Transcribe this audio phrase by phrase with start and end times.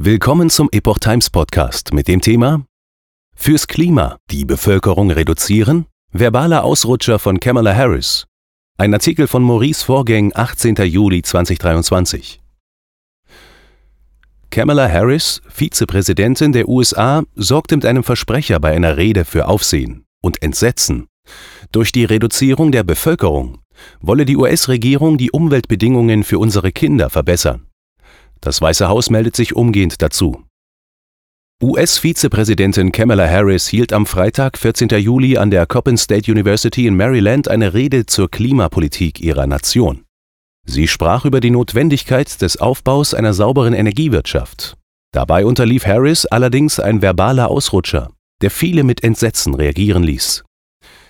[0.00, 2.64] Willkommen zum Epoch Times Podcast mit dem Thema
[3.34, 5.86] Fürs Klima die Bevölkerung reduzieren?
[6.12, 8.24] Verbaler Ausrutscher von Kamala Harris.
[8.76, 10.76] Ein Artikel von Maurice Vorgäng, 18.
[10.84, 12.40] Juli 2023.
[14.50, 20.40] Kamala Harris, Vizepräsidentin der USA, sorgte mit einem Versprecher bei einer Rede für Aufsehen und
[20.44, 21.08] Entsetzen.
[21.72, 23.58] Durch die Reduzierung der Bevölkerung
[24.00, 27.67] wolle die US-Regierung die Umweltbedingungen für unsere Kinder verbessern.
[28.40, 30.44] Das Weiße Haus meldet sich umgehend dazu.
[31.60, 34.90] US-Vizepräsidentin Kamala Harris hielt am Freitag, 14.
[34.90, 40.04] Juli, an der Coppin State University in Maryland eine Rede zur Klimapolitik ihrer Nation.
[40.64, 44.76] Sie sprach über die Notwendigkeit des Aufbaus einer sauberen Energiewirtschaft.
[45.12, 50.44] Dabei unterlief Harris allerdings ein verbaler Ausrutscher, der viele mit Entsetzen reagieren ließ.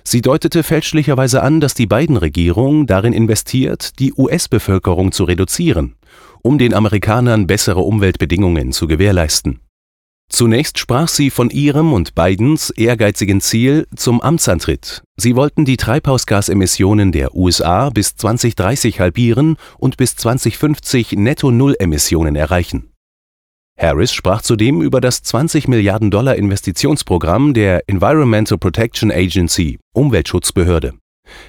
[0.02, 5.97] Sie deutete fälschlicherweise an, dass die Biden-Regierung darin investiert, die US-Bevölkerung zu reduzieren
[6.42, 9.60] um den Amerikanern bessere Umweltbedingungen zu gewährleisten.
[10.30, 15.02] Zunächst sprach sie von ihrem und Bidens ehrgeizigen Ziel zum Amtsantritt.
[15.16, 22.90] Sie wollten die Treibhausgasemissionen der USA bis 2030 halbieren und bis 2050 Netto-Null-Emissionen erreichen.
[23.78, 30.94] Harris sprach zudem über das 20 Milliarden Dollar Investitionsprogramm der Environmental Protection Agency, Umweltschutzbehörde.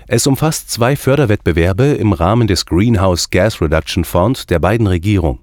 [0.08, 5.39] Es umfasst zwei Förderwettbewerbe im Rahmen des Greenhouse Gas Reduction Fund der beiden Regierungen.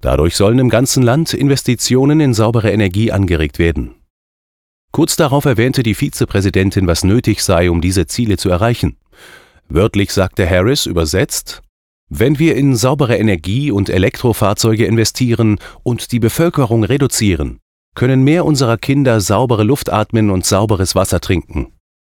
[0.00, 3.94] Dadurch sollen im ganzen Land Investitionen in saubere Energie angeregt werden.
[4.92, 8.96] Kurz darauf erwähnte die Vizepräsidentin, was nötig sei, um diese Ziele zu erreichen.
[9.68, 11.62] Wörtlich sagte Harris übersetzt,
[12.10, 17.60] wenn wir in saubere Energie und Elektrofahrzeuge investieren und die Bevölkerung reduzieren,
[17.94, 21.72] können mehr unserer Kinder saubere Luft atmen und sauberes Wasser trinken.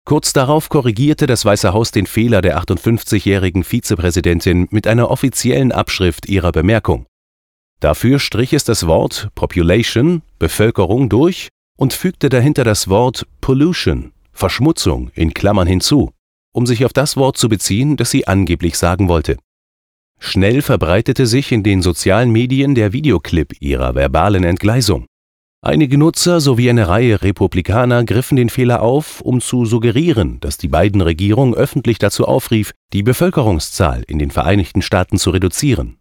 [0.08, 6.30] Kurz darauf korrigierte das Weiße Haus den Fehler der 58-jährigen Vizepräsidentin mit einer offiziellen Abschrift
[6.30, 7.04] ihrer Bemerkung.
[7.80, 15.10] Dafür strich es das Wort Population, Bevölkerung durch und fügte dahinter das Wort Pollution, Verschmutzung
[15.14, 16.10] in Klammern hinzu,
[16.54, 19.36] um sich auf das Wort zu beziehen, das sie angeblich sagen wollte.
[20.18, 25.04] Schnell verbreitete sich in den sozialen Medien der Videoclip ihrer verbalen Entgleisung.
[25.60, 30.68] Einige Nutzer sowie eine Reihe Republikaner griffen den Fehler auf, um zu suggerieren, dass die
[30.68, 35.98] beiden Regierung öffentlich dazu aufrief, die Bevölkerungszahl in den Vereinigten Staaten zu reduzieren.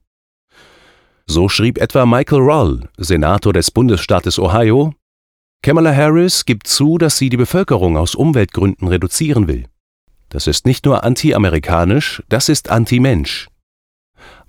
[1.25, 4.93] So schrieb etwa Michael Roll, Senator des Bundesstaates Ohio,
[5.63, 9.65] Kamala Harris gibt zu, dass sie die Bevölkerung aus Umweltgründen reduzieren will.
[10.29, 13.47] Das ist nicht nur anti-amerikanisch, das ist anti-Mensch.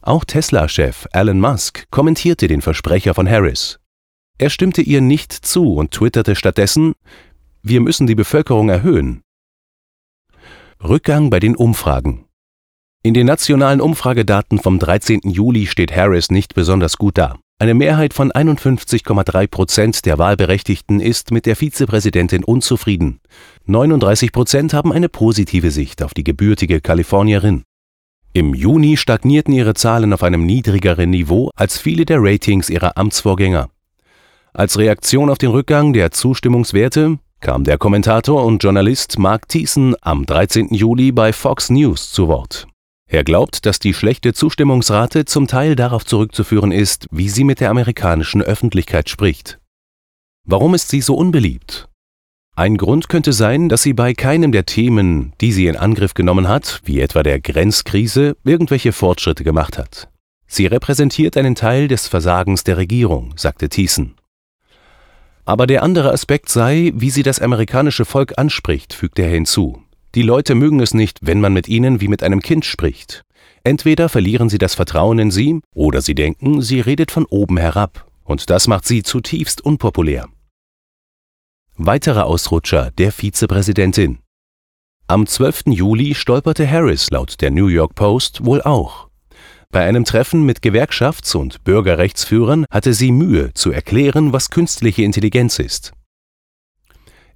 [0.03, 3.81] Auch Tesla-Chef Elon Musk kommentierte den Versprecher von Harris.
[4.39, 6.95] Er stimmte ihr nicht zu und twitterte stattdessen,
[7.63, 9.23] wir müssen die Bevölkerung erhöhen.
[10.83, 12.25] Rückgang bei den Umfragen.
[13.03, 15.23] In den nationalen Umfragedaten vom 13.
[15.25, 17.37] Juli steht Harris nicht besonders gut da.
[17.61, 23.19] Eine Mehrheit von 51,3 Prozent der Wahlberechtigten ist mit der Vizepräsidentin unzufrieden.
[23.67, 27.65] 39 Prozent haben eine positive Sicht auf die gebürtige Kalifornierin.
[28.33, 33.69] Im Juni stagnierten ihre Zahlen auf einem niedrigeren Niveau als viele der Ratings ihrer Amtsvorgänger.
[34.59, 40.27] Als Reaktion auf den Rückgang der Zustimmungswerte kam der Kommentator und Journalist Mark Thiessen am
[40.27, 40.75] 13.
[40.75, 42.67] Juli bei Fox News zu Wort.
[43.09, 47.71] Er glaubt, dass die schlechte Zustimmungsrate zum Teil darauf zurückzuführen ist, wie sie mit der
[47.71, 49.61] amerikanischen Öffentlichkeit spricht.
[50.45, 51.89] Warum ist sie so unbeliebt?
[52.57, 56.49] Ein Grund könnte sein, dass sie bei keinem der Themen, die sie in Angriff genommen
[56.49, 60.09] hat, wie etwa der Grenzkrise, irgendwelche Fortschritte gemacht hat.
[60.49, 64.18] Sie repräsentiert einen Teil des Versagens der Regierung, sagte Thiessen.
[65.49, 69.83] Aber der andere Aspekt sei, wie sie das amerikanische Volk anspricht, fügt er hinzu.
[70.15, 73.23] Die Leute mögen es nicht, wenn man mit ihnen wie mit einem Kind spricht.
[73.65, 78.07] Entweder verlieren sie das Vertrauen in sie, oder sie denken, sie redet von oben herab,
[78.25, 80.29] und das macht sie zutiefst unpopulär.
[81.79, 84.19] Weiterer Ausrutscher der Vizepräsidentin.
[85.07, 85.69] Am 12.
[85.69, 89.08] Juli stolperte Harris laut der New York Post wohl auch.
[89.71, 95.59] Bei einem Treffen mit Gewerkschafts- und Bürgerrechtsführern hatte sie Mühe zu erklären, was künstliche Intelligenz
[95.59, 95.93] ist.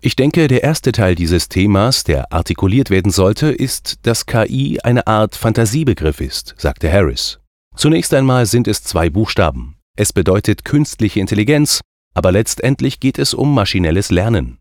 [0.00, 5.06] Ich denke, der erste Teil dieses Themas, der artikuliert werden sollte, ist, dass KI eine
[5.06, 7.38] Art Fantasiebegriff ist, sagte Harris.
[7.76, 9.76] Zunächst einmal sind es zwei Buchstaben.
[9.94, 11.82] Es bedeutet künstliche Intelligenz,
[12.14, 14.58] aber letztendlich geht es um maschinelles Lernen.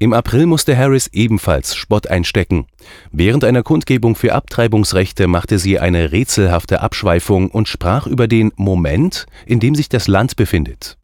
[0.00, 2.66] Im April musste Harris ebenfalls Spott einstecken.
[3.12, 9.26] Während einer Kundgebung für Abtreibungsrechte machte sie eine rätselhafte Abschweifung und sprach über den Moment,
[9.46, 10.98] in dem sich das Land befindet.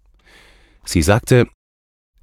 [0.85, 1.47] Sie sagte,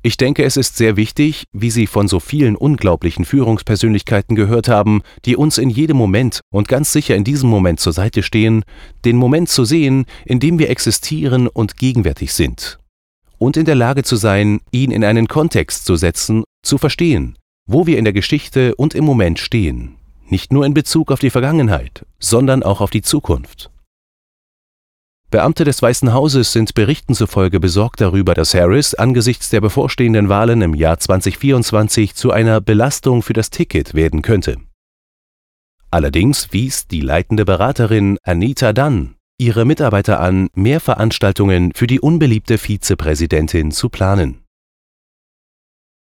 [0.04, 5.02] Ich denke, es ist sehr wichtig, wie Sie von so vielen unglaublichen Führungspersönlichkeiten gehört haben,
[5.26, 8.64] die uns in jedem Moment und ganz sicher in diesem Moment zur Seite stehen,
[9.06, 12.78] den Moment zu sehen, in dem wir existieren und gegenwärtig sind.
[13.40, 17.88] Und in der Lage zu sein, ihn in einen Kontext zu setzen, zu verstehen, wo
[17.88, 19.96] wir in der Geschichte und im Moment stehen,
[20.30, 23.72] nicht nur in Bezug auf die Vergangenheit, sondern auch auf die Zukunft.
[25.30, 30.62] Beamte des Weißen Hauses sind Berichten zufolge besorgt darüber, dass Harris angesichts der bevorstehenden Wahlen
[30.62, 34.58] im Jahr 2024 zu einer Belastung für das Ticket werden könnte.
[35.92, 42.58] Allerdings wies die leitende Beraterin Anita Dunn ihre Mitarbeiter an, mehr Veranstaltungen für die unbeliebte
[42.58, 44.47] Vizepräsidentin zu planen